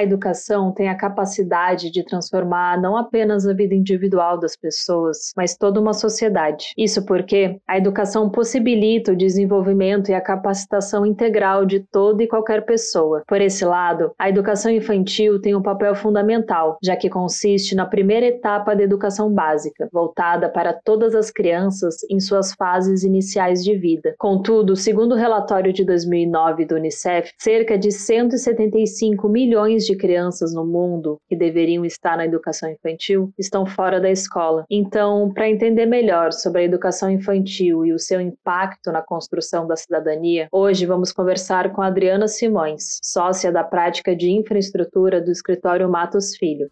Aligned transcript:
A 0.00 0.02
educação 0.02 0.72
tem 0.72 0.88
a 0.88 0.94
capacidade 0.94 1.90
de 1.90 2.02
transformar 2.02 2.80
não 2.80 2.96
apenas 2.96 3.46
a 3.46 3.52
vida 3.52 3.74
individual 3.74 4.40
das 4.40 4.56
pessoas, 4.56 5.30
mas 5.36 5.54
toda 5.54 5.78
uma 5.78 5.92
sociedade. 5.92 6.72
Isso 6.74 7.04
porque 7.04 7.60
a 7.68 7.76
educação 7.76 8.30
possibilita 8.30 9.12
o 9.12 9.16
desenvolvimento 9.16 10.10
e 10.10 10.14
a 10.14 10.20
capacitação 10.22 11.04
integral 11.04 11.66
de 11.66 11.80
toda 11.80 12.22
e 12.22 12.26
qualquer 12.26 12.64
pessoa. 12.64 13.22
Por 13.28 13.42
esse 13.42 13.62
lado, 13.62 14.12
a 14.18 14.26
educação 14.26 14.72
infantil 14.72 15.38
tem 15.38 15.54
um 15.54 15.60
papel 15.60 15.94
fundamental, 15.94 16.78
já 16.82 16.96
que 16.96 17.10
consiste 17.10 17.74
na 17.74 17.84
primeira 17.84 18.24
etapa 18.24 18.74
da 18.74 18.82
educação 18.82 19.30
básica, 19.30 19.86
voltada 19.92 20.48
para 20.48 20.72
todas 20.72 21.14
as 21.14 21.30
crianças 21.30 21.96
em 22.10 22.18
suas 22.18 22.54
fases 22.54 23.02
iniciais 23.02 23.62
de 23.62 23.76
vida. 23.76 24.14
Contudo, 24.18 24.76
segundo 24.76 25.12
o 25.12 25.18
relatório 25.18 25.74
de 25.74 25.84
2009 25.84 26.64
do 26.64 26.76
Unicef, 26.76 27.34
cerca 27.36 27.76
de 27.76 27.92
175 27.92 29.28
milhões 29.28 29.89
de 29.89 29.89
crianças 29.96 30.54
no 30.54 30.64
mundo 30.64 31.18
que 31.28 31.36
deveriam 31.36 31.84
estar 31.84 32.16
na 32.16 32.24
educação 32.24 32.70
infantil 32.70 33.32
estão 33.38 33.66
fora 33.66 34.00
da 34.00 34.10
escola. 34.10 34.64
Então, 34.70 35.30
para 35.32 35.48
entender 35.48 35.86
melhor 35.86 36.32
sobre 36.32 36.62
a 36.62 36.64
educação 36.64 37.10
infantil 37.10 37.84
e 37.84 37.92
o 37.92 37.98
seu 37.98 38.20
impacto 38.20 38.90
na 38.92 39.02
construção 39.02 39.66
da 39.66 39.76
cidadania, 39.76 40.48
hoje 40.52 40.86
vamos 40.86 41.12
conversar 41.12 41.72
com 41.72 41.82
Adriana 41.82 42.28
Simões, 42.28 42.98
sócia 43.02 43.50
da 43.52 43.64
prática 43.64 44.14
de 44.14 44.30
infraestrutura 44.30 45.20
do 45.20 45.30
escritório 45.30 45.88
Matos 45.88 46.36
Filho. 46.36 46.70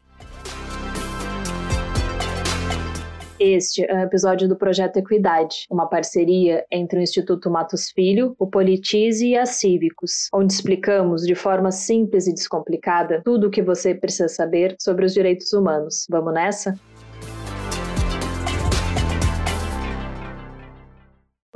Este 3.41 3.85
é 3.85 3.95
um 3.95 4.01
episódio 4.01 4.49
do 4.49 4.57
Projeto 4.57 4.97
Equidade, 4.97 5.65
uma 5.71 5.87
parceria 5.87 6.67
entre 6.73 6.99
o 6.99 7.03
Instituto 7.03 7.49
Matos 7.49 7.89
Filho, 7.91 8.35
o 8.37 8.49
Politize 8.49 9.29
e 9.29 9.37
a 9.37 9.47
Cívicos, 9.47 10.29
onde 10.35 10.53
explicamos 10.53 11.23
de 11.23 11.37
forma 11.37 11.71
simples 11.71 12.27
e 12.27 12.35
descomplicada 12.35 13.23
tudo 13.25 13.47
o 13.47 13.51
que 13.51 13.63
você 13.63 13.95
precisa 13.95 14.29
saber 14.29 14.75
sobre 14.81 15.05
os 15.05 15.15
direitos 15.15 15.53
humanos. 15.53 16.05
Vamos 16.11 16.35
nessa? 16.35 16.75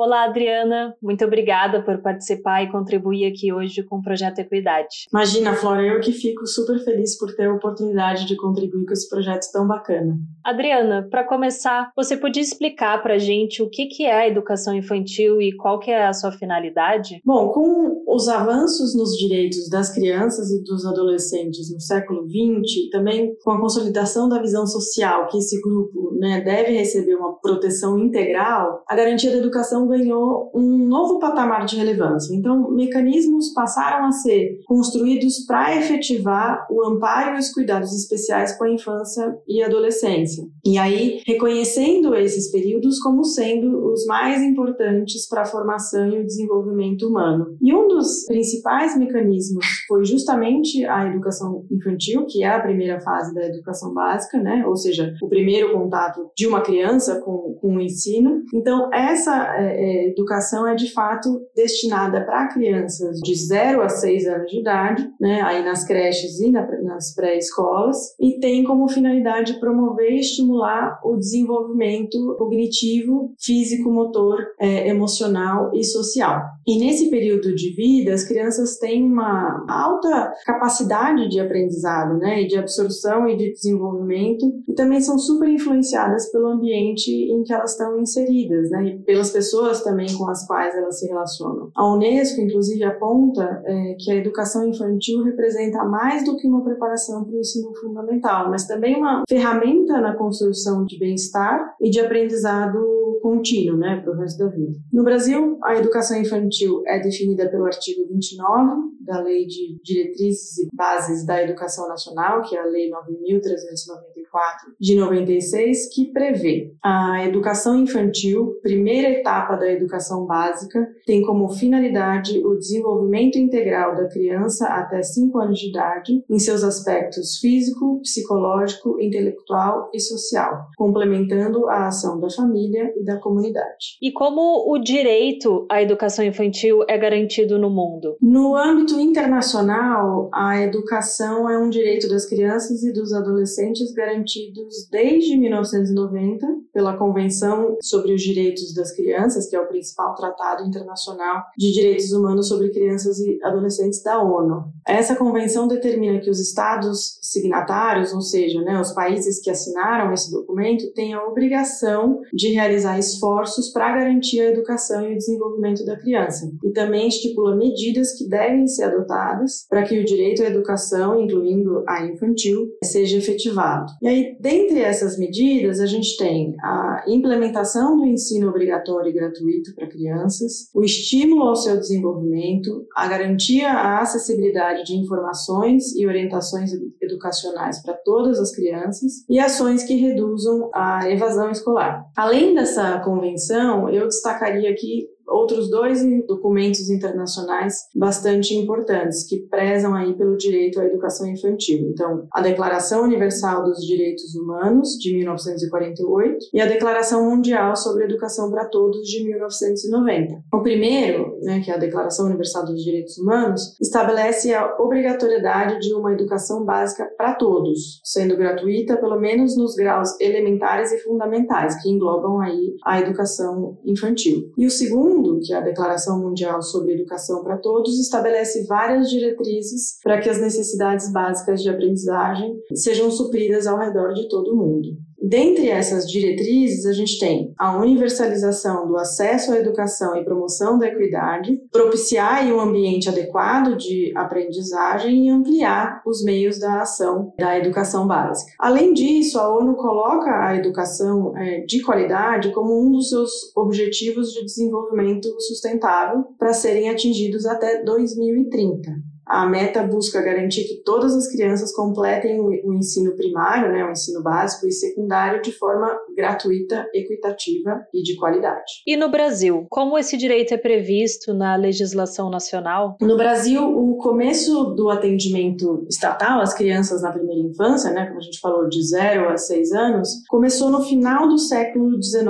Olá, 0.05 0.25
Adriana. 0.25 0.97
Muito 1.01 1.25
obrigada 1.25 1.81
por 1.81 2.03
participar 2.03 2.65
e 2.65 2.73
contribuir 2.73 3.25
aqui 3.25 3.53
hoje 3.53 3.85
com 3.85 3.99
o 3.99 4.03
Projeto 4.03 4.41
Equidade. 4.41 5.07
Imagina, 5.13 5.55
Flora, 5.55 5.81
eu 5.81 6.01
que 6.01 6.11
fico 6.11 6.45
super 6.45 6.77
feliz 6.81 7.17
por 7.17 7.33
ter 7.37 7.45
a 7.45 7.55
oportunidade 7.55 8.27
de 8.27 8.35
contribuir 8.35 8.85
com 8.85 8.93
esse 8.93 9.09
projeto 9.09 9.47
tão 9.53 9.65
bacana. 9.65 10.19
Adriana, 10.43 11.07
para 11.09 11.23
começar, 11.23 11.93
você 11.95 12.17
podia 12.17 12.43
explicar 12.43 13.01
para 13.01 13.15
a 13.15 13.19
gente 13.19 13.63
o 13.63 13.71
que, 13.71 13.87
que 13.87 14.05
é 14.05 14.13
a 14.13 14.27
educação 14.27 14.75
infantil 14.75 15.41
e 15.41 15.55
qual 15.55 15.79
que 15.79 15.93
é 15.93 16.05
a 16.05 16.13
sua 16.13 16.33
finalidade? 16.33 17.21
Bom, 17.25 17.53
com 17.53 18.03
os 18.09 18.27
avanços 18.27 18.97
nos 18.97 19.17
direitos 19.17 19.71
das 19.71 19.95
crianças 19.95 20.51
e 20.51 20.65
dos 20.65 20.85
adolescentes 20.85 21.73
no 21.73 21.81
século 21.81 22.27
XX, 22.27 22.91
também 22.91 23.37
com 23.45 23.53
a 23.53 23.61
consolidação 23.61 24.29
da 24.29 24.43
visão 24.43 24.67
social 24.67 25.29
que 25.29 25.39
esse 25.39 25.61
grupo 25.61 26.13
né, 26.19 26.41
deve 26.41 26.73
receber 26.73 27.15
uma 27.15 27.39
proteção 27.39 27.97
integral, 28.01 28.83
a 28.89 28.97
garantia 28.97 29.31
da 29.31 29.37
educação 29.37 29.92
ganhou 29.93 30.51
um 30.55 30.87
novo 30.87 31.19
patamar 31.19 31.67
de 31.67 31.77
relevância. 31.77 32.35
Então, 32.35 32.71
mecanismos 32.71 33.53
passaram 33.53 34.07
a 34.07 34.13
ser 34.13 34.61
construídos 34.67 35.45
para 35.47 35.77
efetivar 35.77 36.67
o 36.71 36.85
amparo 36.85 37.37
e 37.37 37.39
os 37.39 37.51
cuidados 37.51 37.95
especiais 37.95 38.57
com 38.57 38.65
a 38.65 38.71
infância 38.71 39.37
e 39.47 39.63
adolescência. 39.63 40.45
E 40.65 40.79
aí, 40.79 41.21
reconhecendo 41.27 42.15
esses 42.15 42.51
períodos 42.51 42.99
como 43.01 43.25
sendo 43.25 43.93
os 43.93 44.05
mais 44.07 44.43
importantes 44.43 45.29
para 45.29 45.43
a 45.43 45.47
formação 45.47 46.09
e 46.09 46.21
o 46.21 46.27
desenvolvimento 46.27 47.07
humano. 47.09 47.57
E 47.61 47.75
um 47.75 47.89
dos 47.89 48.25
principais 48.27 48.97
mecanismos 48.97 49.65
foi 49.87 50.05
justamente 50.05 50.85
a 50.85 51.07
educação 51.09 51.65
infantil, 51.71 52.27
que 52.27 52.43
é 52.43 52.49
a 52.49 52.61
primeira 52.61 53.01
fase 53.01 53.35
da 53.35 53.47
educação 53.47 53.93
básica, 53.93 54.39
né? 54.39 54.65
Ou 54.67 54.77
seja, 54.77 55.15
o 55.23 55.29
primeiro 55.29 55.73
contato 55.73 56.31
de 56.37 56.47
uma 56.47 56.63
criança 56.63 57.21
com, 57.21 57.57
com 57.61 57.77
o 57.77 57.81
ensino. 57.81 58.43
Então, 58.55 58.93
essa 58.93 59.55
é, 59.73 60.09
educação 60.09 60.67
é 60.67 60.75
de 60.75 60.93
fato 60.93 61.41
destinada 61.55 62.25
para 62.25 62.49
crianças 62.49 63.19
de 63.21 63.35
0 63.35 63.83
a 63.83 63.89
6 63.89 64.27
anos 64.27 64.51
de 64.51 64.61
idade, 64.61 65.09
né, 65.21 65.43
aí 65.43 65.65
nas 65.65 65.85
creches 65.85 66.41
e 66.41 66.51
na, 66.51 66.67
nas 66.83 67.15
pré-escolas, 67.15 68.15
e 68.21 68.39
tem 68.41 68.65
como 68.65 68.89
finalidade 68.89 69.59
promover 69.61 70.13
e 70.13 70.21
estimular 70.21 71.01
o 71.05 71.17
desenvolvimento 71.17 72.37
cognitivo, 72.39 73.33
físico, 73.41 73.91
motor, 73.91 74.39
é, 74.61 74.89
emocional 74.89 75.71
e 75.75 75.85
social. 75.85 76.43
E 76.67 76.79
nesse 76.79 77.11
período 77.11 77.55
de 77.55 77.75
vida, 77.75 78.13
as 78.15 78.25
crianças 78.25 78.79
têm 78.79 79.03
uma 79.05 79.65
alta 79.69 80.33
capacidade 80.45 81.29
de 81.29 81.41
aprendizado, 81.41 82.19
né, 82.19 82.43
e 82.43 82.47
de 82.47 82.57
absorção 82.57 83.29
e 83.29 83.37
de 83.37 83.53
desenvolvimento, 83.53 84.47
e 84.69 84.75
também 84.75 85.01
são 85.01 85.19
super 85.19 85.49
influenciadas 85.49 86.31
pelo 86.31 86.49
ambiente 86.49 87.11
em 87.11 87.43
que 87.43 87.53
elas 87.53 87.73
estão 87.73 88.01
inseridas, 88.01 88.71
né, 88.71 88.87
e 88.87 88.99
pelas 89.01 89.31
pessoas 89.31 89.53
também 89.83 90.07
com 90.17 90.29
as 90.29 90.47
quais 90.47 90.75
elas 90.75 90.99
se 90.99 91.07
relacionam. 91.07 91.71
A 91.75 91.93
Unesco, 91.93 92.41
inclusive, 92.41 92.85
aponta 92.85 93.63
é, 93.65 93.97
que 93.99 94.11
a 94.11 94.17
educação 94.17 94.67
infantil 94.67 95.23
representa 95.23 95.85
mais 95.85 96.25
do 96.25 96.37
que 96.37 96.47
uma 96.47 96.63
preparação 96.63 97.25
para 97.25 97.35
o 97.35 97.39
ensino 97.39 97.75
fundamental, 97.77 98.51
mas 98.51 98.67
também 98.67 98.97
uma 98.97 99.23
ferramenta 99.29 100.01
na 100.01 100.15
construção 100.17 100.85
de 100.85 100.99
bem-estar 100.99 101.75
e 101.81 101.91
de 101.91 102.01
aprendizado 102.01 103.03
contínuo, 103.23 103.79
né, 103.79 104.01
para 104.03 104.13
o 104.13 104.17
resto 104.17 104.39
da 104.39 104.51
vida. 104.51 104.73
No 104.93 105.05
Brasil, 105.05 105.59
a 105.63 105.77
educação 105.77 106.21
infantil 106.21 106.83
é 106.87 106.99
definida 106.99 107.49
pelo 107.49 107.65
artigo 107.65 108.07
29 108.09 108.93
da 109.01 109.21
Lei 109.21 109.47
de 109.47 109.81
Diretrizes 109.83 110.59
e 110.59 110.69
Bases 110.75 111.25
da 111.25 111.43
Educação 111.43 111.89
Nacional, 111.89 112.43
que 112.43 112.57
é 112.57 112.61
a 112.61 112.65
Lei 112.65 112.91
9.394 112.91 114.75
de 114.81 114.97
96, 114.97 115.95
que 115.95 116.13
prevê 116.13 116.75
a 116.83 117.25
educação 117.25 117.79
infantil, 117.79 118.59
primeira 118.63 119.09
etapa 119.09 119.52
da 119.57 119.71
educação 119.71 120.27
básica, 120.27 120.87
tem 121.07 121.23
como 121.23 121.49
finalidade 121.49 122.39
o 122.45 122.57
desenvolvimento 122.57 123.39
integral 123.39 123.95
da 123.97 124.09
criança 124.09 124.67
até 124.67 125.03
5 125.03 125.39
anos 125.39 125.59
de 125.59 125.69
idade, 125.69 126.25
em 126.29 126.39
seus 126.39 126.63
aspectos 126.63 127.39
físico, 127.39 128.01
psicológico, 128.01 129.01
intelectual 129.01 129.91
e 129.93 130.01
social, 130.01 130.67
complementando 130.77 131.69
a 131.69 131.89
ação 131.89 132.21
da 132.21 132.31
família 132.31 132.93
e 132.97 133.05
da 133.05 133.19
comunidade. 133.19 133.99
E 134.01 134.13
como 134.13 134.71
o 134.73 134.79
direito 134.79 135.67
à 135.71 135.83
educação 135.83 136.25
infantil 136.25 136.85
é 136.89 136.97
garantido 136.99 137.59
no 137.59 137.71
mundo? 137.71 138.17
No 138.21 138.57
âmbito 138.57 138.99
internacional, 138.99 140.31
a 140.33 140.61
educação 140.63 141.49
é 141.49 141.59
um 141.59 141.69
direito 141.69 142.09
das 142.09 142.27
crianças 142.27 142.83
e 142.83 142.93
dos 142.93 143.13
adolescentes 143.13 143.93
garantidos 143.93 144.89
desde 144.91 145.37
1990 145.37 146.47
pela 146.73 146.97
Convenção 146.97 147.77
sobre 147.81 148.15
os 148.15 148.23
Direitos 148.23 148.75
das 148.75 148.95
Crianças, 148.95 149.42
que 149.47 149.57
é 149.57 149.61
o 149.61 149.67
principal 149.67 150.15
tratado 150.15 150.67
internacional 150.67 151.45
de 151.57 151.73
direitos 151.73 152.13
humanos 152.13 152.49
sobre 152.49 152.71
crianças 152.71 153.19
e 153.19 153.39
adolescentes 153.43 154.03
da 154.03 154.23
ONU. 154.23 154.65
Essa 154.87 155.17
convenção 155.17 155.69
determina 155.69 156.21
que 156.21 156.31
os 156.31 156.41
estados 156.41 157.19
signatários, 157.23 158.13
ou 158.13 158.21
seja, 158.21 158.61
né, 158.63 158.81
os 158.81 158.93
países 158.93 159.41
que 159.41 159.51
assinaram 159.51 160.13
esse 160.13 160.31
documento, 160.31 160.93
têm 160.93 161.15
a 161.15 161.25
obrigação 161.25 162.21
de 162.33 162.49
realizar 162.49 162.99
esforços 162.99 163.71
para 163.71 163.97
garantir 163.97 164.41
a 164.41 164.51
educação 164.51 165.09
e 165.09 165.15
o 165.15 165.19
desenvolvimento 165.19 165.85
da 165.85 165.97
criança. 165.97 166.51
E 166.65 166.71
também 166.71 167.09
estipula 167.09 167.57
medidas 167.57 168.13
que 168.13 168.29
devem 168.29 168.67
ser 168.67 168.85
adotadas 168.85 169.67
para 169.69 169.83
que 169.83 169.99
o 169.99 170.05
direito 170.05 170.43
à 170.43 170.47
educação, 170.47 171.21
incluindo 171.21 171.85
a 171.87 172.05
infantil, 172.05 172.69
seja 172.85 173.17
efetivado. 173.17 173.93
E 174.03 174.09
aí, 174.09 174.37
dentre 174.41 174.81
essas 174.81 175.19
medidas, 175.19 175.81
a 175.81 175.87
gente 175.87 176.17
tem 176.17 176.55
a 176.63 177.05
implementação 177.07 177.97
do 177.97 178.07
ensino 178.07 178.49
obrigatório 178.49 179.11
e 179.11 179.13
gratuito 179.13 179.32
para 179.75 179.89
crianças, 179.89 180.69
o 180.75 180.83
estímulo 180.83 181.43
ao 181.43 181.57
seu 181.57 181.77
desenvolvimento, 181.77 182.87
a 182.97 183.07
garantia 183.07 183.71
à 183.71 184.01
acessibilidade 184.01 184.85
de 184.85 184.97
informações 184.97 185.95
e 185.95 186.07
orientações 186.07 186.71
educacionais 187.01 187.83
para 187.83 187.95
todas 187.95 188.39
as 188.39 188.55
crianças 188.55 189.25
e 189.29 189.39
ações 189.39 189.85
que 189.85 189.95
reduzam 189.95 190.71
a 190.75 191.09
evasão 191.11 191.51
escolar. 191.51 192.05
Além 192.17 192.55
dessa 192.55 192.99
convenção, 193.01 193.89
eu 193.89 194.07
destacaria 194.07 194.71
aqui 194.71 195.07
outros 195.33 195.71
dois 195.71 196.03
documentos 196.27 196.91
internacionais 196.91 197.89
bastante 197.95 198.55
importantes 198.55 199.27
que 199.27 199.41
prezam 199.49 199.95
aí 199.95 200.15
pelo 200.15 200.37
direito 200.37 200.81
à 200.81 200.85
educação 200.85 201.27
infantil. 201.27 201.89
Então, 201.91 202.27
a 202.33 202.41
Declaração 202.41 203.03
Universal 203.05 203.65
dos 203.65 203.85
Direitos 203.85 204.35
Humanos 204.35 204.91
de 204.99 205.17
1948 205.17 206.47
e 206.53 206.61
a 206.61 206.67
Declaração 206.67 207.31
Mundial 207.31 207.75
sobre 207.77 208.05
Educação 208.05 208.51
para 208.51 208.67
Todos 208.67 209.07
de 209.09 209.25
1990. 209.25 210.43
O 210.53 210.63
primeiro, 210.63 211.39
né, 211.43 211.61
que 211.61 211.71
é 211.71 211.75
a 211.75 211.79
Declaração 211.79 212.27
Universal 212.27 212.67
dos 212.67 212.83
Direitos 212.83 213.19
Humanos, 213.19 213.77
estabelece 213.81 214.53
a 214.53 214.77
obrigatoriedade 214.79 215.81
de 215.81 215.95
uma 215.95 216.13
educação 216.13 216.65
básica 216.65 217.09
para 217.17 217.35
todos, 217.35 218.01
sendo 218.05 218.37
gratuita 218.37 218.97
pelo 218.97 219.19
menos 219.19 219.57
nos 219.57 219.75
graus 219.75 220.19
elementares 220.21 220.93
e 220.93 220.99
fundamentais, 220.99 221.81
que 221.83 221.91
englobam 221.91 222.41
aí 222.41 222.75
a 222.85 223.01
educação 223.01 223.79
infantil. 223.85 224.53
E 224.57 224.67
o 224.67 224.71
segundo 224.71 225.22
Mundo, 225.23 225.41
que 225.41 225.53
é 225.53 225.57
a 225.57 225.61
Declaração 225.61 226.21
Mundial 226.21 226.61
sobre 226.61 226.95
Educação 226.95 227.43
para 227.43 227.59
Todos, 227.59 227.99
estabelece 227.99 228.67
várias 228.67 229.09
diretrizes 229.09 229.99
para 230.03 230.21
que 230.21 230.29
as 230.29 230.41
necessidades 230.41 231.13
básicas 231.13 231.63
de 231.63 231.69
aprendizagem 231.69 232.55
sejam 232.75 233.11
supridas 233.11 233.67
ao 233.67 233.79
redor 233.79 234.13
de 234.13 234.29
todo 234.29 234.53
o 234.53 234.57
mundo. 234.57 234.97
Dentre 235.23 235.69
essas 235.69 236.11
diretrizes, 236.11 236.85
a 236.85 236.93
gente 236.93 237.17
tem 237.21 237.55
a 237.57 237.79
universalização 237.79 238.89
do 238.89 238.97
acesso 238.97 239.53
à 239.53 239.59
educação 239.59 240.17
e 240.17 240.25
promoção 240.25 240.77
da 240.77 240.89
equidade, 240.89 241.61
propiciar 241.71 242.45
um 242.47 242.59
ambiente 242.59 243.09
adequado 243.09 243.77
de 243.77 244.13
aprendizagem 244.17 245.27
e 245.27 245.31
ampliar 245.31 246.03
os 246.05 246.25
meios 246.25 246.59
da 246.59 246.83
ação 246.83 247.33
da 247.39 247.57
educação 247.57 248.05
básica. 248.07 248.53
Além 248.59 248.93
disso, 248.93 249.39
a 249.39 249.49
ONU 249.49 249.77
coloca 249.77 250.45
a 250.45 250.57
educação 250.57 251.37
é, 251.37 251.61
de 251.61 251.81
qualidade 251.83 252.51
como 252.51 252.85
um 252.85 252.91
dos 252.91 253.11
seus 253.11 253.31
objetivos 253.57 254.33
de 254.33 254.45
desenvolvimento 254.45 255.29
sustentável 255.41 256.25
para 256.37 256.53
serem 256.53 256.91
atingidos 256.91 257.47
até 257.47 257.85
2030. 257.85 259.12
A 259.33 259.47
meta 259.47 259.83
busca 259.83 260.21
garantir 260.21 260.65
que 260.65 260.83
todas 260.85 261.17
as 261.17 261.27
crianças 261.27 261.73
completem 261.73 262.39
o, 262.39 262.75
ensino 262.75 263.17
primário, 263.17 263.73
né, 263.73 263.83
o 263.83 263.91
ensino 263.91 264.23
básico 264.23 264.67
e 264.67 264.73
secundário 264.73 265.41
de 265.41 265.51
forma 265.53 265.91
gratuita, 266.15 266.87
equitativa 266.93 267.81
e 267.95 268.03
de 268.03 268.15
qualidade. 268.17 268.83
E 268.87 268.95
no 268.95 269.11
Brasil, 269.11 269.67
como 269.71 269.97
esse 269.97 270.19
direito 270.19 270.53
é 270.53 270.59
previsto 270.59 271.33
na 271.33 271.57
legislação 271.57 272.29
nacional? 272.29 272.99
No 273.01 273.17
Brasil, 273.17 273.63
o 273.63 273.97
começo 273.97 274.65
do 274.75 274.91
atendimento 274.91 275.87
estatal 275.89 276.43
às 276.43 276.53
crianças 276.53 277.01
na 277.01 277.11
primeira 277.11 277.41
infância, 277.41 277.91
né, 277.91 278.05
como 278.05 278.19
a 278.19 278.23
gente 278.23 278.39
falou, 278.39 278.69
de 278.69 278.87
0 278.87 279.31
a 279.31 279.39
6 279.39 279.73
anos, 279.73 280.11
começou 280.29 280.69
no 280.69 280.83
final 280.83 281.27
do 281.27 281.39
século 281.39 281.91
XIX, 282.03 282.27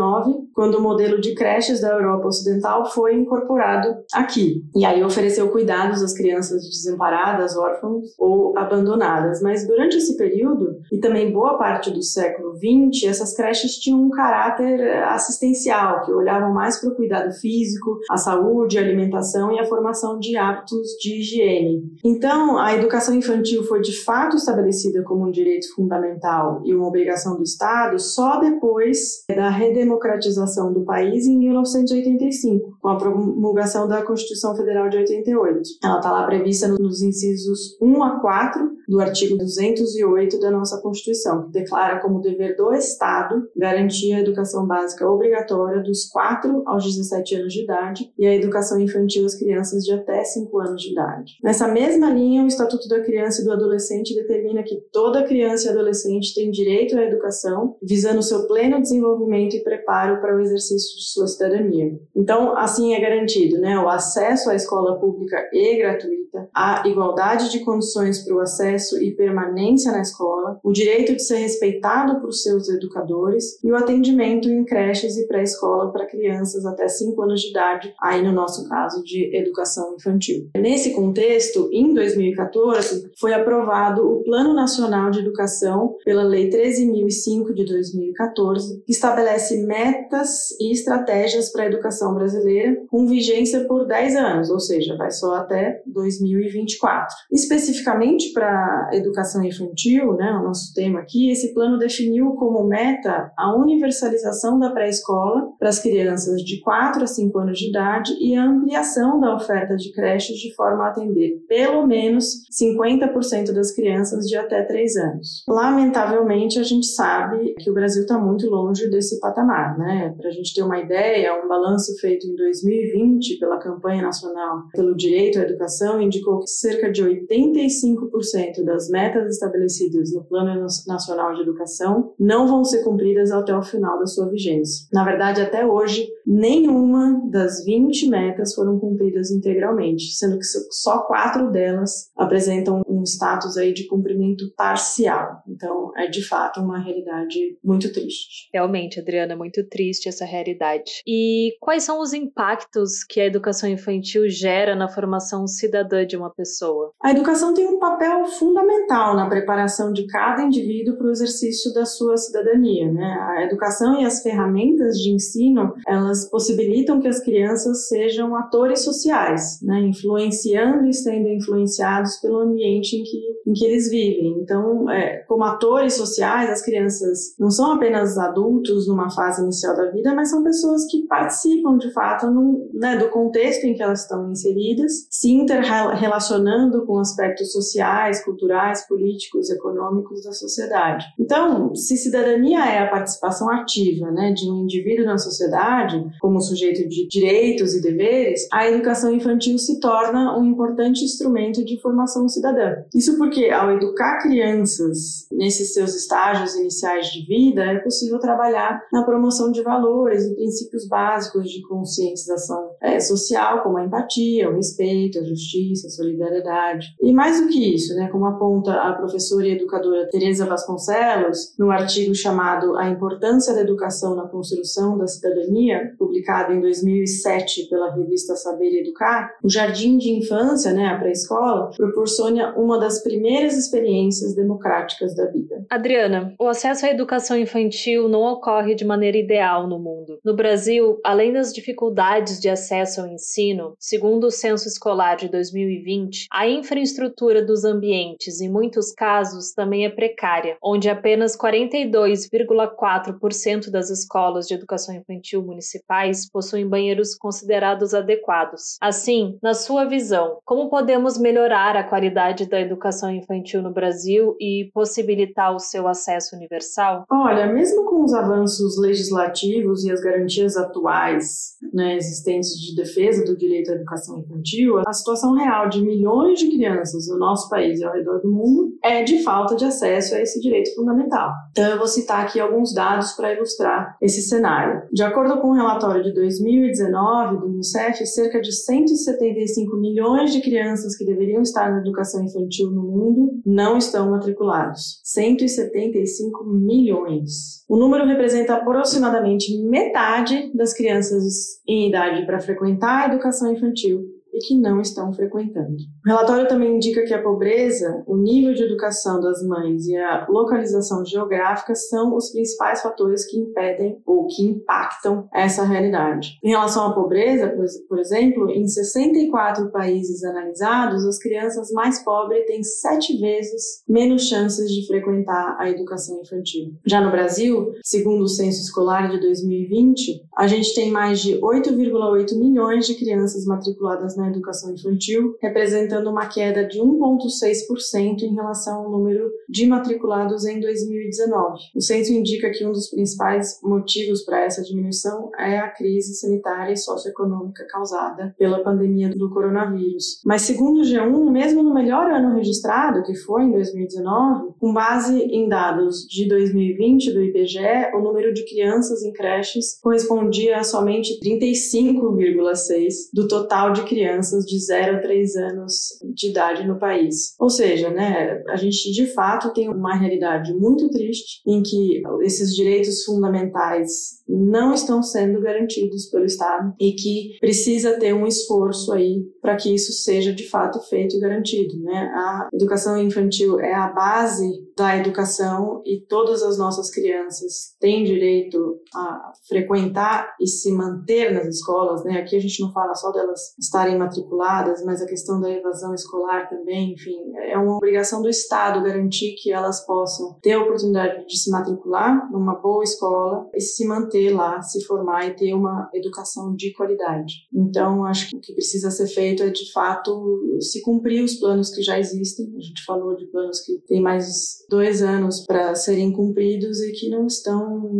quando 0.55 0.77
o 0.77 0.81
modelo 0.81 1.21
de 1.21 1.35
creches 1.35 1.81
da 1.81 1.89
Europa 1.89 2.29
Ocidental 2.29 2.89
foi 2.93 3.17
incorporado 3.17 3.93
aqui. 4.13 4.63
E 4.77 4.85
aí 4.85 5.03
ofereceu 5.03 5.49
cuidados 5.51 6.01
às 6.01 6.13
crianças 6.13 6.63
de 6.63 6.92
desamparadas, 6.93 7.57
órfãos 7.57 8.15
ou 8.19 8.57
abandonadas. 8.57 9.41
Mas 9.41 9.67
durante 9.67 9.97
esse 9.97 10.17
período, 10.17 10.81
e 10.91 10.99
também 10.99 11.33
boa 11.33 11.57
parte 11.57 11.91
do 11.91 12.03
século 12.03 12.55
XX, 12.57 13.09
essas 13.09 13.35
creches 13.35 13.77
tinham 13.77 14.01
um 14.01 14.11
caráter 14.11 15.03
assistencial, 15.05 16.05
que 16.05 16.13
olhavam 16.13 16.53
mais 16.53 16.81
para 16.81 16.91
o 16.91 16.95
cuidado 16.95 17.33
físico, 17.33 17.99
a 18.11 18.17
saúde, 18.17 18.79
a 18.79 18.83
alimentação 18.83 19.53
e 19.53 19.59
a 19.59 19.65
formação 19.65 20.19
de 20.19 20.37
hábitos 20.37 20.89
de 21.01 21.21
higiene. 21.21 21.83
Então, 22.05 22.59
a 22.59 22.75
educação 22.75 23.15
infantil 23.15 23.65
foi 23.65 23.81
de 23.81 23.97
fato 24.05 24.37
estabelecida 24.37 25.03
como 25.03 25.27
um 25.27 25.31
direito 25.31 25.75
fundamental 25.75 26.63
e 26.65 26.75
uma 26.75 26.87
obrigação 26.87 27.37
do 27.37 27.43
Estado 27.43 27.99
só 27.99 28.39
depois 28.41 29.25
da 29.29 29.49
redemocratização 29.49 30.73
do 30.73 30.85
país 30.85 31.27
em 31.27 31.39
1985, 31.39 32.79
com 32.81 32.89
a 32.89 32.97
promulgação 32.97 33.89
da 33.89 34.03
Constituição 34.03 34.55
Federal 34.55 34.89
de 34.89 34.99
88. 34.99 35.61
Ela 35.83 35.97
está 35.97 36.13
lá 36.13 36.25
prevista 36.25 36.69
nos 36.79 37.03
incisos 37.03 37.77
1 37.81 38.05
a 38.05 38.21
4 38.21 38.72
do 38.89 39.01
artigo 39.01 39.37
208 39.37 40.39
da 40.41 40.51
nossa 40.51 40.81
Constituição, 40.81 41.45
que 41.45 41.53
declara 41.53 42.01
como 42.01 42.21
dever 42.21 42.57
do 42.57 42.73
Estado 42.73 43.49
garantir 43.57 44.13
a 44.13 44.21
educação 44.21 44.67
básica 44.67 45.09
obrigatória 45.09 45.83
dos 45.83 46.07
4 46.07 46.63
aos 46.67 46.85
17 46.85 47.37
anos 47.37 47.53
de 47.53 47.65
idade 47.65 48.13
e 48.19 48.27
a 48.27 48.35
educação 48.35 48.81
infantil 48.81 49.25
às 49.27 49.35
crianças 49.35 49.85
de 49.85 49.93
até 49.93 50.25
5 50.25 50.59
anos 50.59 50.83
de 50.83 50.93
idade. 50.93 51.33
Nessa 51.43 51.69
mesma 51.69 52.11
linha, 52.11 52.45
o 52.45 52.47
Estatuto 52.47 52.89
da 52.89 53.01
Criança 53.01 53.43
e 53.43 53.45
do 53.45 53.53
Adolescente 53.53 54.15
determina 54.15 54.63
que 54.63 54.77
toda 54.93 55.25
criança 55.25 55.67
e 55.67 55.71
adolescente 55.71 56.35
tem 56.35 56.51
direito 56.51 56.97
à 56.99 57.03
educação, 57.03 57.77
visando 57.83 58.23
seu 58.23 58.47
pleno 58.47 58.81
desenvolvimento 58.81 59.55
e 59.57 59.63
preparo 59.63 60.21
para 60.21 60.37
o 60.37 60.41
exercício 60.41 60.97
de 60.97 61.05
sua 61.13 61.27
cidadania. 61.27 61.99
Então, 62.15 62.57
assim 62.57 62.95
é 62.95 63.01
garantido 63.01 63.59
né, 63.59 63.79
o 63.79 63.89
acesso 63.89 64.51
à 64.51 64.55
escola 64.55 64.99
pública 64.99 65.37
e 65.53 65.77
gratuita, 65.77 66.49
a 66.55 66.87
igualdade 66.87 67.51
de 67.51 67.61
condições 67.61 68.25
para 68.25 68.35
o 68.35 68.41
acesso 68.41 68.72
e 69.01 69.11
permanência 69.13 69.93
na 69.93 70.01
escola, 70.01 70.59
o 70.63 70.73
direito 70.73 71.15
de 71.15 71.23
ser 71.23 71.37
respeitado 71.37 72.21
por 72.21 72.33
seus 72.33 72.69
educadores 72.69 73.59
e 73.63 73.71
o 73.71 73.77
atendimento 73.77 74.49
em 74.49 74.65
creches 74.65 75.17
e 75.17 75.27
pré-escola 75.27 75.93
para 75.93 76.07
crianças 76.07 76.65
até 76.65 76.89
5 76.89 77.21
anos 77.23 77.41
de 77.41 77.51
idade, 77.51 77.95
aí 78.01 78.23
no 78.23 78.33
nosso 78.33 78.69
caso 78.69 79.03
de 79.03 79.35
educação 79.37 79.95
infantil. 79.95 80.49
Nesse 80.57 80.93
contexto, 80.93 81.69
em 81.73 81.93
2014, 81.95 83.11
foi 83.19 83.33
aprovado 83.33 84.03
o 84.03 84.25
Plano 84.25 84.55
Nacional 84.55 85.11
de 85.11 85.21
Educação 85.21 85.97
pela 86.05 86.23
Lei 86.23 86.51
13.005 86.51 87.53
de 87.55 87.65
2014, 87.65 88.83
que 88.85 88.93
estabelece 88.93 89.65
metas 89.67 90.51
e 90.61 90.73
estratégias 90.73 91.51
para 91.51 91.65
a 91.65 91.67
educação 91.67 92.15
brasileira 92.15 92.77
com 92.89 93.07
vigência 93.07 93.65
por 93.67 93.87
10 93.87 94.17
anos, 94.17 94.51
ou 94.51 94.61
seja, 94.61 94.97
vai 94.97 95.11
só 95.11 95.35
até 95.35 95.83
2024. 95.87 97.15
Especificamente 97.31 98.33
para 98.33 98.62
educação 98.93 99.45
infantil, 99.45 100.15
né, 100.15 100.33
o 100.33 100.43
nosso 100.43 100.73
tema 100.75 101.01
aqui, 101.01 101.31
esse 101.31 101.55
plano 101.55 101.79
definiu 101.79 102.33
como 102.33 102.67
meta 102.67 103.33
a 103.37 103.55
universalização 103.55 104.59
da 104.59 104.71
pré-escola 104.71 105.49
para 105.59 105.69
as 105.69 105.79
crianças 105.79 106.43
de 106.43 106.61
4 106.61 107.05
a 107.05 107.07
5 107.07 107.39
anos 107.39 107.59
de 107.59 107.69
idade 107.69 108.13
e 108.21 108.35
a 108.35 108.45
ampliação 108.45 109.21
da 109.21 109.35
oferta 109.35 109.77
de 109.77 109.93
creches 109.93 110.37
de 110.39 110.55
forma 110.55 110.85
a 110.85 110.89
atender 110.89 111.39
pelo 111.49 111.87
menos 111.87 112.43
50% 112.51 113.53
das 113.53 113.73
crianças 113.73 114.27
de 114.27 114.37
até 114.37 114.63
3 114.63 114.97
anos. 114.97 115.45
Lamentavelmente, 115.49 116.59
a 116.59 116.63
gente 116.63 116.87
sabe 116.87 117.55
que 117.59 117.71
o 117.71 117.75
Brasil 117.75 118.03
está 118.03 118.19
muito 118.19 118.49
longe 118.49 118.89
desse 118.91 119.21
patamar. 119.21 119.79
Né? 119.79 120.15
Para 120.19 120.29
a 120.29 120.33
gente 120.33 120.55
ter 120.55 120.63
uma 120.63 120.79
ideia, 120.79 121.43
um 121.43 121.49
balanço 121.49 121.97
feito 122.01 122.27
em 122.27 122.35
2020 122.35 123.39
pela 123.39 123.59
campanha 123.59 124.03
nacional 124.03 124.63
pelo 124.73 124.95
direito 124.95 125.39
à 125.39 125.43
educação 125.43 126.01
indicou 126.01 126.41
que 126.41 126.51
cerca 126.51 126.91
de 126.91 127.03
85% 127.03 128.52
das 128.61 128.89
metas 128.89 129.35
estabelecidas 129.35 130.13
no 130.13 130.25
Plano 130.25 130.67
Nacional 130.87 131.35
de 131.35 131.43
Educação 131.43 132.13
não 132.19 132.47
vão 132.47 132.65
ser 132.65 132.83
cumpridas 132.83 133.31
até 133.31 133.57
o 133.57 133.63
final 133.63 133.99
da 133.99 134.07
sua 134.07 134.29
vigência. 134.29 134.87
Na 134.93 135.05
verdade, 135.05 135.41
até 135.41 135.65
hoje, 135.65 136.09
nenhuma 136.27 137.23
das 137.31 137.65
20 137.65 138.09
metas 138.09 138.55
foram 138.55 138.79
cumpridas 138.79 139.31
integralmente, 139.31 140.13
sendo 140.15 140.39
que 140.39 140.45
só 140.45 141.03
quatro 141.03 141.51
delas 141.51 142.11
apresentam 142.17 142.83
um 142.89 143.03
status 143.05 143.57
aí 143.57 143.73
de 143.73 143.87
cumprimento 143.87 144.45
parcial. 144.57 145.43
Então, 145.49 145.93
é 145.97 146.07
de 146.07 146.27
fato 146.27 146.61
uma 146.61 146.79
realidade 146.79 147.59
muito 147.63 147.93
triste. 147.93 148.49
Realmente, 148.53 148.99
Adriana, 148.99 149.37
muito 149.37 149.65
triste 149.69 150.09
essa 150.09 150.25
realidade. 150.25 151.03
E 151.07 151.57
quais 151.61 151.85
são 151.85 152.01
os 152.01 152.13
impactos 152.13 153.05
que 153.05 153.21
a 153.21 153.27
educação 153.27 153.69
infantil 153.69 154.29
gera 154.29 154.75
na 154.75 154.89
formação 154.89 155.47
cidadã 155.47 156.07
de 156.07 156.17
uma 156.17 156.31
pessoa? 156.31 156.93
A 157.03 157.11
educação 157.11 157.55
tem 157.55 157.67
um 157.67 157.79
papel 157.79 158.27
fundamental 158.43 159.15
na 159.15 159.29
preparação 159.29 159.93
de 159.93 160.05
cada 160.07 160.43
indivíduo 160.43 160.97
para 160.97 161.07
o 161.07 161.11
exercício 161.11 161.73
da 161.73 161.85
sua 161.85 162.17
cidadania. 162.17 162.91
Né? 162.91 163.05
A 163.05 163.45
educação 163.45 164.01
e 164.01 164.05
as 164.05 164.21
ferramentas 164.21 164.97
de 164.97 165.11
ensino, 165.13 165.73
elas 165.87 166.29
possibilitam 166.29 167.01
que 167.01 167.07
as 167.07 167.21
crianças 167.21 167.89
sejam 167.89 168.35
atores 168.35 168.81
sociais, 168.83 169.61
né? 169.63 169.81
influenciando 169.83 170.87
e 170.89 170.93
sendo 170.93 171.29
influenciados 171.29 172.17
pelo 172.17 172.41
ambiente 172.41 172.97
em 172.97 173.05
que, 173.05 173.51
em 173.51 173.53
que 173.53 173.65
eles 173.65 173.89
vivem. 173.89 174.41
Então, 174.43 174.91
é, 174.91 175.19
como 175.29 175.45
atores 175.45 175.95
sociais, 175.95 176.51
as 176.51 176.63
crianças 176.63 177.37
não 177.39 177.51
são 177.51 177.73
apenas 177.73 178.19
adultos 178.19 178.89
numa 178.89 179.11
fase 179.11 179.43
inicial 179.43 179.77
da 179.77 179.91
vida, 179.91 180.13
mas 180.15 180.31
são 180.31 180.43
pessoas 180.43 180.85
que 180.87 181.07
participam 181.07 181.79
de 181.79 181.93
fato 181.93 182.29
no, 182.29 182.69
né, 182.75 182.97
do 182.97 183.09
contexto 183.09 183.65
em 183.65 183.75
que 183.75 183.83
elas 183.83 184.03
estão 184.03 184.31
inseridas, 184.33 185.07
se 185.11 185.31
interrelacionando 185.31 186.85
com 186.85 186.99
aspectos 186.99 187.53
sociais, 187.53 188.25
culturais, 188.33 188.87
políticos, 188.89 189.51
econômicos 189.51 190.25
da 190.25 190.33
sociedade. 190.33 191.05
Então, 191.19 191.75
se 191.75 191.97
cidadania 191.97 192.65
é 192.65 192.79
a 192.79 192.91
participação 192.91 193.51
ativa 193.51 194.11
né, 194.11 194.33
de 194.33 194.51
um 194.51 194.63
indivíduo 194.63 195.05
na 195.05 195.19
sociedade, 195.19 196.03
como 196.21 196.41
sujeito 196.41 196.89
de 196.89 197.07
direitos 197.07 197.75
e 197.75 197.83
deveres, 197.83 198.49
a 198.51 198.69
educação 198.69 199.15
infantil 199.15 199.59
se 199.59 199.79
torna 199.81 200.39
um 200.39 200.45
importante 200.45 201.05
instrumento 201.05 201.65
de 201.65 201.81
formação 201.81 202.29
cidadã. 202.29 202.77
Isso 202.95 203.17
porque, 203.19 203.51
ao 203.51 203.73
educar 203.73 204.23
crianças 204.23 205.27
nesses 205.31 205.75
seus 205.75 205.95
estágios 205.95 206.55
iniciais 206.55 207.09
de 207.09 207.27
vida, 207.27 207.63
é 207.65 207.79
possível 207.79 208.19
trabalhar 208.19 208.83
na 208.93 209.05
promoção 209.05 209.53
de 209.53 209.63
valores 209.63 210.25
e 210.25 210.35
princípios 210.35 210.89
básicos 210.89 211.51
de 211.51 211.61
conscientização 211.63 212.71
é, 212.83 212.99
social, 212.99 213.63
como 213.63 213.79
a 213.79 213.85
empatia, 213.85 214.51
o 214.51 214.57
respeito, 214.57 215.21
a 215.21 215.25
justiça, 215.25 215.87
a 215.87 215.91
solidariedade. 215.91 216.89
E 217.01 217.13
mais 217.13 217.41
do 217.41 217.49
que 217.49 217.75
isso, 217.75 217.95
né, 217.95 218.09
como 218.09 218.27
aponta 218.27 218.73
a 218.73 218.93
professora 218.93 219.47
e 219.47 219.53
educadora 219.53 220.09
Teresa 220.11 220.45
Vasconcelos, 220.45 221.55
no 221.59 221.71
artigo 221.71 222.15
chamado 222.15 222.77
A 222.77 222.89
Importância 222.89 223.55
da 223.55 223.61
Educação 223.61 224.17
na 224.17 224.27
Construção 224.27 224.99
da 224.99 225.07
Cidadania, 225.07 225.95
publicado 225.97 226.53
em 226.53 226.61
2007 226.61 227.69
pela 227.69 227.95
revista 227.95 228.35
Saber 228.35 228.81
Educar, 228.81 229.31
o 229.43 229.49
jardim 229.49 229.97
de 229.97 230.11
infância, 230.11 230.73
né, 230.73 230.89
a 230.89 230.99
pré-escola, 230.99 231.71
proporciona 231.77 232.55
uma 232.57 232.79
das 232.79 233.03
primeiras 233.03 233.57
experiências 233.57 234.35
democráticas 234.35 235.15
da 235.15 235.27
vida. 235.27 235.65
Adriana, 235.71 236.35
o 236.39 236.49
acesso 236.49 236.87
à 236.87 236.91
educação 236.91 237.37
infantil 237.37 238.09
não 238.09 238.23
ocorre 238.23 238.75
de 238.75 238.85
maneira 238.85 239.17
ideal 239.17 239.69
no 239.69 239.79
mundo. 239.79 240.19
No 240.25 240.35
Brasil, 240.35 240.99
além 241.05 241.33
das 241.33 241.53
dificuldades 241.53 242.41
de 242.41 242.49
acesso 242.49 242.72
acesso 242.73 243.03
ao 243.03 243.09
ensino, 243.09 243.75
segundo 243.79 244.29
o 244.29 244.31
Censo 244.31 244.67
Escolar 244.67 245.17
de 245.17 245.29
2020, 245.29 246.29
a 246.33 246.49
infraestrutura 246.49 247.45
dos 247.45 247.67
ambientes, 247.67 248.41
em 248.41 248.51
muitos 248.51 248.91
casos, 248.93 249.53
também 249.53 249.85
é 249.85 249.91
precária, 249.91 250.57
onde 250.63 250.89
apenas 250.89 251.37
42,4% 251.37 253.71
das 253.71 253.91
escolas 253.91 254.47
de 254.47 254.55
educação 254.55 254.95
infantil 254.95 255.43
municipais 255.43 256.27
possuem 256.31 256.67
banheiros 256.67 257.15
considerados 257.15 257.93
adequados. 257.93 258.79
Assim, 258.81 259.37
na 259.43 259.53
sua 259.53 259.85
visão, 259.85 260.39
como 260.45 260.71
podemos 260.71 261.19
melhorar 261.19 261.77
a 261.77 261.85
qualidade 261.85 262.49
da 262.49 262.59
educação 262.59 263.11
infantil 263.11 263.61
no 263.61 263.71
Brasil 263.71 264.35
e 264.41 264.71
possibilitar 264.73 265.55
o 265.55 265.59
seu 265.59 265.87
acesso 265.87 266.35
universal? 266.35 267.05
Olha, 267.11 267.53
mesmo 267.53 267.85
com 267.85 268.03
os 268.03 268.15
avanços 268.15 268.79
legislativos 268.79 269.85
e 269.85 269.93
as 269.93 270.01
garantias 270.01 270.57
atuais 270.57 271.59
né, 271.73 271.97
existentes 271.97 272.62
de 272.67 272.75
defesa 272.75 273.25
do 273.25 273.37
direito 273.37 273.71
à 273.71 273.75
educação 273.75 274.21
infantil, 274.21 274.79
a 274.87 274.93
situação 274.93 275.35
real 275.35 275.69
de 275.69 275.83
milhões 275.83 276.39
de 276.39 276.51
crianças 276.51 277.09
no 277.09 277.19
nosso 277.19 277.49
país 277.49 277.81
e 277.81 277.85
ao 277.85 277.93
redor 277.93 278.21
do 278.21 278.31
mundo 278.31 278.73
é 278.83 279.03
de 279.03 279.23
falta 279.23 279.57
de 279.57 279.65
acesso 279.65 280.15
a 280.15 280.21
esse 280.21 280.41
direito 280.41 280.75
fundamental. 280.75 281.31
Então, 281.51 281.65
eu 281.65 281.79
vou 281.79 281.87
citar 281.87 282.25
aqui 282.25 282.41
alguns 282.41 282.75
dados 282.75 283.13
para 283.13 283.33
ilustrar 283.33 283.97
esse 284.01 284.23
cenário. 284.23 284.83
De 284.93 285.03
acordo 285.03 285.41
com 285.41 285.49
o 285.49 285.51
um 285.51 285.55
relatório 285.55 286.03
de 286.03 286.13
2019 286.13 287.39
do 287.39 287.47
Unicef, 287.47 288.05
cerca 288.07 288.41
de 288.41 288.53
175 288.53 289.77
milhões 289.77 290.33
de 290.33 290.41
crianças 290.41 290.97
que 290.97 291.05
deveriam 291.05 291.43
estar 291.43 291.71
na 291.71 291.81
educação 291.81 292.25
infantil 292.25 292.71
no 292.71 292.83
mundo 292.83 293.41
não 293.45 293.77
estão 293.77 294.11
matriculados. 294.11 295.01
175 295.05 296.45
milhões. 296.45 297.65
O 297.69 297.77
número 297.77 298.07
representa 298.07 298.55
aproximadamente 298.55 299.57
metade 299.63 300.51
das 300.55 300.75
crianças 300.75 301.61
em 301.67 301.89
idade 301.89 302.27
para 302.27 302.41
frequentar 302.53 303.03
a 303.03 303.07
educação 303.07 303.53
infantil 303.53 304.22
e 304.33 304.39
que 304.39 304.59
não 304.59 304.81
estão 304.81 305.13
frequentando. 305.13 305.77
O 306.05 306.09
relatório 306.09 306.49
também 306.49 306.77
indica 306.77 307.05
que 307.05 307.15
a 307.15 307.23
pobreza, 307.23 308.03
o 308.07 308.17
nível 308.17 308.55
de 308.55 308.65
educação 308.65 309.21
das 309.21 309.43
mães 309.47 309.87
e 309.87 309.97
a 309.97 310.27
localização 310.29 311.05
geográfica 311.05 311.75
são 311.75 312.17
os 312.17 312.31
principais 312.31 312.83
fatores 312.83 313.25
que 313.27 313.39
impedem 313.39 314.01
ou 314.07 314.27
que 314.27 314.43
impactam 314.43 315.29
essa 315.33 315.65
realidade. 315.65 316.39
Em 316.43 316.51
relação 316.51 316.87
à 316.87 316.95
pobreza, 316.95 317.55
por 317.89 317.99
exemplo, 317.99 318.51
em 318.51 318.67
64 318.67 319.71
países 319.71 320.25
analisados, 320.25 321.05
as 321.05 321.19
crianças 321.19 321.71
mais 321.73 322.03
pobres 322.03 322.47
têm 322.47 322.63
sete 322.63 323.19
vezes 323.19 323.83
menos 323.89 324.29
chances 324.29 324.71
de 324.71 324.87
frequentar 324.87 325.57
a 325.59 325.69
educação 325.69 326.21
infantil. 326.21 326.73
Já 326.87 327.01
no 327.01 327.11
Brasil, 327.11 327.73
segundo 327.83 328.23
o 328.23 328.29
Censo 328.29 328.63
Escolar 328.63 329.11
de 329.11 329.21
2020, 329.21 330.23
a 330.37 330.47
gente 330.47 330.75
tem 330.75 330.91
mais 330.91 331.21
de 331.21 331.39
8,8 331.41 332.37
milhões 332.39 332.87
de 332.87 332.95
crianças 332.95 333.45
matriculadas 333.45 334.17
na 334.17 334.22
educação 334.29 334.73
infantil, 334.73 335.37
representando 335.41 336.09
uma 336.09 336.27
queda 336.27 336.65
de 336.65 336.79
1,6% 336.81 338.23
em 338.23 338.35
relação 338.35 338.85
ao 338.85 338.91
número 338.91 339.31
de 339.49 339.67
matriculados 339.67 340.45
em 340.45 340.61
2019. 340.61 341.59
O 341.75 341.81
censo 341.81 342.13
indica 342.13 342.51
que 342.51 342.65
um 342.65 342.73
dos 342.73 342.89
principais 342.89 343.59
motivos 343.63 344.23
para 344.23 344.45
essa 344.45 344.63
diminuição 344.63 345.31
é 345.39 345.59
a 345.59 345.69
crise 345.69 346.15
sanitária 346.15 346.73
e 346.73 346.77
socioeconômica 346.77 347.67
causada 347.69 348.35
pela 348.39 348.63
pandemia 348.63 349.11
do 349.11 349.31
coronavírus. 349.31 350.21
Mas, 350.25 350.43
segundo 350.43 350.81
o 350.81 350.85
G1, 350.85 351.31
mesmo 351.31 351.63
no 351.63 351.75
melhor 351.75 352.11
ano 352.11 352.35
registrado, 352.35 353.03
que 353.03 353.15
foi 353.15 353.45
em 353.45 353.53
2019, 353.53 354.53
com 354.59 354.73
base 354.73 355.19
em 355.19 355.49
dados 355.49 356.07
de 356.09 356.29
2020 356.29 357.13
do 357.13 357.23
IBGE, 357.23 357.91
o 357.95 358.01
número 358.01 358.33
de 358.33 358.45
crianças 358.45 359.03
em 359.03 359.13
creches 359.13 359.79
correspondia 359.81 360.59
a 360.59 360.65
somente 360.65 361.19
35,6% 361.21 363.11
do 363.13 363.29
total 363.29 363.73
de 363.73 363.83
crianças 363.83 364.12
crianças 364.13 364.45
de 364.45 364.59
0 364.59 364.97
a 364.97 365.01
3 365.01 365.37
anos 365.37 365.99
de 366.15 366.31
idade 366.31 366.67
no 366.67 366.79
país. 366.79 367.35
Ou 367.39 367.49
seja, 367.49 367.91
né, 367.91 368.43
a 368.49 368.57
gente 368.57 368.93
de 368.93 369.07
fato 369.07 369.53
tem 369.53 369.69
uma 369.69 369.97
realidade 369.97 370.53
muito 370.55 370.91
triste 370.91 371.41
em 371.47 371.63
que 371.63 372.03
esses 372.23 372.55
direitos 372.55 373.05
fundamentais 373.05 374.23
não 374.29 374.73
estão 374.73 375.03
sendo 375.03 375.41
garantidos 375.41 376.07
pelo 376.07 376.25
Estado 376.25 376.75
e 376.81 376.93
que 376.93 377.39
precisa 377.41 377.99
ter 377.99 378.15
um 378.15 378.27
esforço 378.27 378.93
aí 378.93 379.23
para 379.43 379.57
que 379.57 379.75
isso 379.75 379.93
seja 379.93 380.33
de 380.33 380.49
fato 380.49 380.79
feito 380.89 381.17
e 381.17 381.21
garantido, 381.21 381.77
né? 381.83 382.13
A 382.15 382.49
educação 382.53 382.97
infantil 382.97 383.59
é 383.59 383.75
a 383.75 383.89
base 383.89 384.49
da 384.77 384.97
educação 384.97 385.83
e 385.85 386.01
todas 386.01 386.43
as 386.45 386.57
nossas 386.57 386.91
crianças 386.91 387.75
têm 387.81 388.05
direito 388.05 388.81
a 388.95 389.33
frequentar 389.49 390.35
e 390.41 390.47
se 390.47 390.73
manter 390.73 391.35
nas 391.35 391.47
escolas, 391.49 392.05
né? 392.05 392.21
Aqui 392.21 392.37
a 392.37 392.41
gente 392.41 392.61
não 392.61 392.73
fala 392.73 392.95
só 392.95 393.11
delas 393.11 393.55
estarem 393.59 393.99
matriculadas, 393.99 394.85
mas 394.85 395.03
a 395.03 395.07
questão 395.07 395.41
da 395.41 395.51
evasão 395.51 395.93
escolar 395.93 396.49
também, 396.49 396.93
enfim, 396.93 397.19
é 397.49 397.59
uma 397.59 397.77
obrigação 397.77 398.23
do 398.23 398.29
Estado 398.29 398.83
garantir 398.83 399.35
que 399.43 399.53
elas 399.53 399.85
possam 399.85 400.39
ter 400.41 400.53
a 400.53 400.63
oportunidade 400.63 401.27
de 401.27 401.37
se 401.37 401.51
matricular 401.51 402.31
numa 402.31 402.55
boa 402.55 402.85
escola 402.85 403.49
e 403.53 403.61
se 403.61 403.87
manter 403.87 404.31
lá, 404.31 404.63
se 404.63 404.85
formar 404.85 405.27
e 405.27 405.35
ter 405.35 405.53
uma 405.53 405.91
educação 405.93 406.55
de 406.55 406.73
qualidade. 406.73 407.49
Então, 407.53 408.05
acho 408.05 408.31
que 408.31 408.37
o 408.37 408.41
que 408.41 408.53
precisa 408.53 408.91
ser 408.91 409.09
feito 409.09 409.32
é, 409.41 409.51
de 409.51 409.73
fato, 409.73 410.59
se 410.61 410.83
cumprir 410.83 411.23
os 411.23 411.37
planos 411.37 411.71
que 411.71 411.83
já 411.83 411.99
existem. 411.99 412.53
A 412.57 412.61
gente 412.61 412.85
falou 412.85 413.15
de 413.17 413.27
planos 413.27 413.61
que 413.61 413.79
têm 413.87 414.01
mais 414.01 414.65
dois 414.69 415.03
anos 415.03 415.45
para 415.47 415.75
serem 415.75 416.13
cumpridos 416.13 416.81
e 416.81 416.93
que 416.93 417.09
não 417.09 417.27
estão 417.27 417.91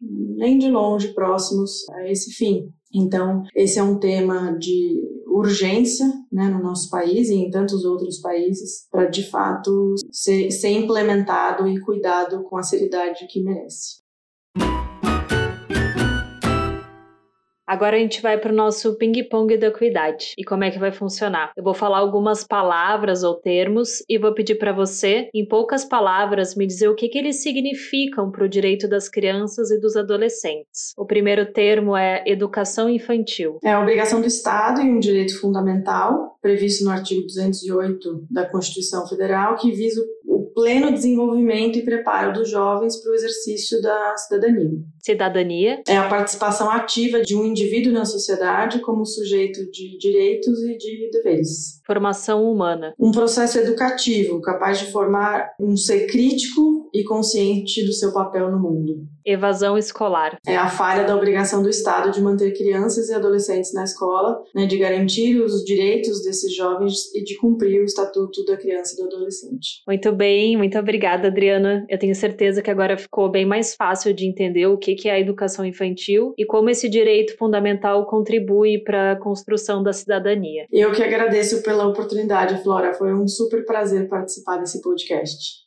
nem 0.00 0.58
de 0.58 0.68
longe 0.70 1.14
próximos 1.14 1.88
a 1.90 2.10
esse 2.10 2.32
fim. 2.32 2.70
Então, 2.94 3.42
esse 3.54 3.78
é 3.78 3.82
um 3.82 3.98
tema 3.98 4.52
de 4.58 5.02
urgência 5.26 6.06
né, 6.32 6.48
no 6.48 6.62
nosso 6.62 6.88
país 6.88 7.28
e 7.28 7.34
em 7.34 7.50
tantos 7.50 7.84
outros 7.84 8.18
países 8.20 8.86
para, 8.90 9.06
de 9.06 9.28
fato, 9.28 9.94
ser, 10.10 10.50
ser 10.50 10.70
implementado 10.70 11.68
e 11.68 11.80
cuidado 11.80 12.42
com 12.44 12.56
a 12.56 12.62
seriedade 12.62 13.26
que 13.28 13.42
merece. 13.42 14.05
Agora 17.66 17.96
a 17.96 17.98
gente 17.98 18.22
vai 18.22 18.38
para 18.38 18.52
o 18.52 18.54
nosso 18.54 18.96
ping-pong 18.96 19.56
da 19.56 19.66
equidade. 19.66 20.34
E 20.38 20.44
como 20.44 20.62
é 20.62 20.70
que 20.70 20.78
vai 20.78 20.92
funcionar? 20.92 21.50
Eu 21.56 21.64
vou 21.64 21.74
falar 21.74 21.98
algumas 21.98 22.44
palavras 22.44 23.24
ou 23.24 23.34
termos 23.34 24.04
e 24.08 24.18
vou 24.18 24.32
pedir 24.32 24.54
para 24.54 24.72
você, 24.72 25.28
em 25.34 25.44
poucas 25.44 25.84
palavras, 25.84 26.54
me 26.54 26.66
dizer 26.66 26.88
o 26.88 26.94
que, 26.94 27.08
que 27.08 27.18
eles 27.18 27.42
significam 27.42 28.30
para 28.30 28.44
o 28.44 28.48
direito 28.48 28.88
das 28.88 29.08
crianças 29.08 29.70
e 29.70 29.80
dos 29.80 29.96
adolescentes. 29.96 30.92
O 30.96 31.04
primeiro 31.04 31.52
termo 31.52 31.96
é 31.96 32.22
educação 32.26 32.88
infantil. 32.88 33.58
É 33.64 33.72
a 33.72 33.80
obrigação 33.80 34.20
do 34.20 34.26
Estado 34.26 34.80
e 34.80 34.88
um 34.88 35.00
direito 35.00 35.40
fundamental 35.40 36.36
previsto 36.40 36.84
no 36.84 36.90
artigo 36.90 37.26
208 37.26 38.26
da 38.30 38.48
Constituição 38.48 39.04
Federal 39.08 39.56
que 39.56 39.72
visa 39.72 40.00
o 40.24 40.45
pleno 40.56 40.90
desenvolvimento 40.90 41.78
e 41.78 41.84
preparo 41.84 42.32
dos 42.32 42.50
jovens 42.50 42.96
para 42.96 43.12
o 43.12 43.14
exercício 43.14 43.78
da 43.82 44.16
cidadania. 44.16 44.78
Cidadania 44.98 45.82
é 45.86 45.98
a 45.98 46.08
participação 46.08 46.70
ativa 46.70 47.20
de 47.20 47.36
um 47.36 47.44
indivíduo 47.44 47.92
na 47.92 48.06
sociedade 48.06 48.80
como 48.80 49.04
sujeito 49.04 49.70
de 49.70 49.98
direitos 49.98 50.58
e 50.64 50.78
de 50.78 51.10
deveres. 51.10 51.82
Formação 51.86 52.50
humana. 52.50 52.94
Um 52.98 53.12
processo 53.12 53.58
educativo 53.58 54.40
capaz 54.40 54.78
de 54.78 54.90
formar 54.90 55.50
um 55.60 55.76
ser 55.76 56.06
crítico 56.06 56.88
e 56.92 57.04
consciente 57.04 57.84
do 57.84 57.92
seu 57.92 58.14
papel 58.14 58.50
no 58.50 58.58
mundo. 58.58 59.06
Evasão 59.26 59.76
escolar. 59.76 60.38
É 60.46 60.56
a 60.56 60.68
falha 60.68 61.04
da 61.04 61.16
obrigação 61.16 61.62
do 61.62 61.68
Estado 61.68 62.12
de 62.12 62.20
manter 62.20 62.56
crianças 62.56 63.08
e 63.08 63.14
adolescentes 63.14 63.74
na 63.74 63.82
escola, 63.84 64.40
né, 64.54 64.66
de 64.66 64.78
garantir 64.78 65.40
os 65.40 65.64
direitos 65.64 66.22
desses 66.22 66.54
jovens 66.54 67.12
e 67.14 67.24
de 67.24 67.36
cumprir 67.36 67.80
o 67.80 67.84
Estatuto 67.84 68.44
da 68.44 68.56
Criança 68.56 68.94
e 68.94 68.96
do 68.96 69.06
Adolescente. 69.06 69.82
Muito 69.86 70.12
bem, 70.12 70.56
muito 70.56 70.78
obrigada, 70.78 71.28
Adriana. 71.28 71.84
Eu 71.88 71.98
tenho 71.98 72.14
certeza 72.14 72.62
que 72.62 72.70
agora 72.70 72.96
ficou 72.96 73.28
bem 73.28 73.44
mais 73.44 73.74
fácil 73.74 74.14
de 74.14 74.26
entender 74.26 74.66
o 74.66 74.78
que 74.78 75.08
é 75.08 75.12
a 75.12 75.20
educação 75.20 75.64
infantil 75.64 76.32
e 76.38 76.44
como 76.46 76.70
esse 76.70 76.88
direito 76.88 77.36
fundamental 77.36 78.06
contribui 78.06 78.78
para 78.82 79.12
a 79.12 79.16
construção 79.16 79.82
da 79.82 79.92
cidadania. 79.92 80.66
Eu 80.72 80.92
que 80.92 81.02
agradeço 81.02 81.62
pela 81.62 81.86
oportunidade, 81.86 82.62
Flora. 82.62 82.94
Foi 82.94 83.12
um 83.12 83.26
super 83.26 83.64
prazer 83.64 84.08
participar 84.08 84.58
desse 84.58 84.80
podcast. 84.80 85.65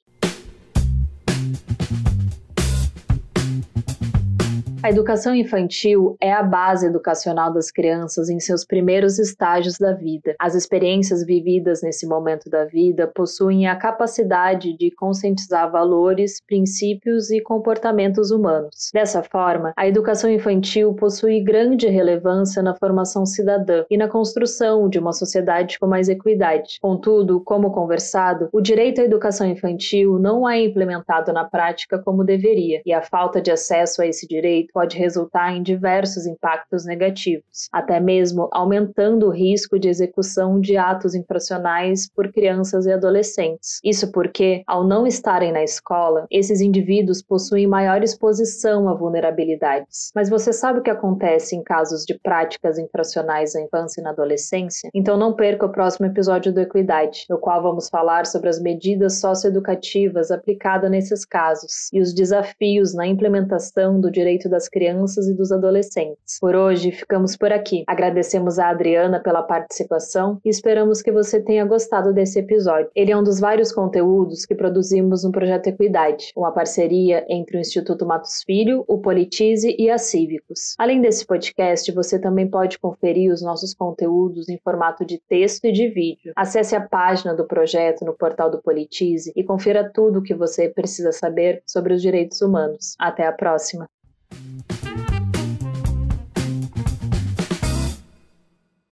A 4.81 4.89
educação 4.89 5.35
infantil 5.35 6.15
é 6.21 6.31
a 6.31 6.41
base 6.41 6.87
educacional 6.87 7.51
das 7.51 7.69
crianças 7.69 8.29
em 8.29 8.39
seus 8.39 8.63
primeiros 8.63 9.19
estágios 9.19 9.77
da 9.77 9.91
vida. 9.91 10.35
As 10.39 10.55
experiências 10.55 11.25
vividas 11.25 11.81
nesse 11.81 12.07
momento 12.07 12.49
da 12.49 12.63
vida 12.63 13.05
possuem 13.05 13.67
a 13.67 13.75
capacidade 13.75 14.77
de 14.77 14.89
conscientizar 14.91 15.69
valores, 15.69 16.41
princípios 16.47 17.29
e 17.29 17.41
comportamentos 17.41 18.31
humanos. 18.31 18.89
Dessa 18.93 19.21
forma, 19.21 19.73
a 19.75 19.85
educação 19.85 20.31
infantil 20.31 20.93
possui 20.93 21.41
grande 21.41 21.87
relevância 21.87 22.63
na 22.63 22.73
formação 22.73 23.25
cidadã 23.25 23.83
e 23.89 23.97
na 23.97 24.07
construção 24.07 24.87
de 24.87 24.97
uma 24.97 25.11
sociedade 25.11 25.77
com 25.77 25.87
mais 25.87 26.07
equidade. 26.07 26.79
Contudo, 26.81 27.41
como 27.41 27.71
conversado, 27.71 28.47
o 28.53 28.61
direito 28.61 29.01
à 29.01 29.03
educação 29.03 29.45
infantil 29.45 30.17
não 30.17 30.47
é 30.47 30.63
implementado 30.63 31.33
na 31.33 31.43
prática 31.43 31.99
como 31.99 32.23
deveria, 32.23 32.81
e 32.85 32.93
a 32.93 33.01
falta 33.01 33.41
de 33.41 33.51
acesso 33.51 34.01
a 34.01 34.07
esse 34.07 34.25
direito 34.25 34.68
pode 34.71 34.97
resultar 34.97 35.55
em 35.55 35.63
diversos 35.63 36.25
impactos 36.25 36.85
negativos, 36.85 37.67
até 37.71 37.99
mesmo 37.99 38.49
aumentando 38.51 39.27
o 39.27 39.31
risco 39.31 39.79
de 39.79 39.89
execução 39.89 40.59
de 40.59 40.77
atos 40.77 41.15
infracionais 41.15 42.09
por 42.09 42.31
crianças 42.31 42.85
e 42.85 42.91
adolescentes. 42.91 43.79
Isso 43.83 44.11
porque, 44.11 44.63
ao 44.67 44.83
não 44.83 45.05
estarem 45.05 45.51
na 45.51 45.63
escola, 45.63 46.25
esses 46.31 46.61
indivíduos 46.61 47.21
possuem 47.21 47.67
maior 47.67 48.03
exposição 48.03 48.89
a 48.89 48.93
vulnerabilidades. 48.93 50.11
Mas 50.15 50.29
você 50.29 50.51
sabe 50.51 50.79
o 50.79 50.83
que 50.83 50.89
acontece 50.89 51.55
em 51.55 51.63
casos 51.63 52.03
de 52.05 52.17
práticas 52.19 52.77
infracionais 52.77 53.53
na 53.53 53.61
infância 53.61 54.01
e 54.01 54.03
na 54.03 54.11
adolescência? 54.11 54.89
Então 54.93 55.17
não 55.17 55.33
perca 55.33 55.65
o 55.65 55.71
próximo 55.71 56.05
episódio 56.05 56.53
do 56.53 56.59
Equidade, 56.59 57.25
no 57.29 57.37
qual 57.37 57.61
vamos 57.61 57.89
falar 57.89 58.25
sobre 58.25 58.49
as 58.49 58.61
medidas 58.61 59.19
socioeducativas 59.19 60.31
aplicadas 60.31 60.89
nesses 60.89 61.25
casos 61.25 61.89
e 61.93 61.99
os 61.99 62.13
desafios 62.13 62.93
na 62.93 63.07
implementação 63.07 63.99
do 63.99 64.11
direito 64.11 64.49
das 64.59 64.67
crianças 64.67 65.29
e 65.29 65.33
dos 65.33 65.53
adolescentes. 65.53 66.37
Por 66.41 66.53
hoje, 66.53 66.91
ficamos 66.91 67.37
por 67.37 67.53
aqui. 67.53 67.85
Agradecemos 67.87 68.59
a 68.59 68.69
Adriana 68.69 69.21
pela 69.21 69.41
participação 69.41 70.37
e 70.43 70.49
esperamos 70.49 71.01
que 71.01 71.13
você 71.13 71.39
tenha 71.39 71.63
gostado 71.63 72.13
desse 72.13 72.39
episódio. 72.39 72.91
Ele 72.93 73.11
é 73.13 73.17
um 73.17 73.23
dos 73.23 73.39
vários 73.39 73.71
conteúdos 73.71 74.45
que 74.45 74.53
produzimos 74.53 75.23
no 75.23 75.31
Projeto 75.31 75.67
Equidade, 75.67 76.33
uma 76.35 76.51
parceria 76.51 77.25
entre 77.29 77.55
o 77.55 77.59
Instituto 77.59 78.05
Matos 78.05 78.43
Filho, 78.45 78.83
o 78.85 78.97
Politize 78.97 79.73
e 79.79 79.89
a 79.89 79.97
Cívicos. 79.97 80.75
Além 80.77 80.99
desse 80.99 81.25
podcast, 81.25 81.89
você 81.93 82.19
também 82.19 82.49
pode 82.49 82.77
conferir 82.79 83.31
os 83.31 83.41
nossos 83.41 83.73
conteúdos 83.73 84.49
em 84.49 84.57
formato 84.57 85.05
de 85.05 85.19
texto 85.19 85.65
e 85.65 85.71
de 85.71 85.87
vídeo. 85.87 86.33
Acesse 86.35 86.75
a 86.75 86.81
página 86.81 87.33
do 87.33 87.47
projeto 87.47 88.03
no 88.03 88.13
portal 88.13 88.51
do 88.51 88.61
Politize 88.61 89.31
e 89.33 89.41
confira 89.41 89.89
tudo 89.89 90.19
o 90.19 90.23
que 90.23 90.35
você 90.35 90.67
precisa 90.67 91.13
saber 91.13 91.63
sobre 91.65 91.93
os 91.93 92.01
direitos 92.01 92.41
humanos. 92.41 92.95
Até 92.99 93.25
a 93.25 93.31
próxima! 93.31 93.87